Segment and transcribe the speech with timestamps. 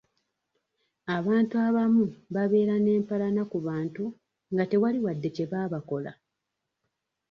[1.17, 4.03] Abantu abamu babeera n'empalana ku bantu
[4.53, 6.11] nga tewali wadde kye baabakola.